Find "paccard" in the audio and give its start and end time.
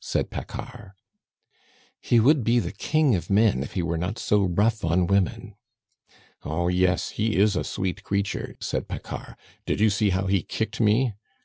0.30-0.94, 8.88-9.36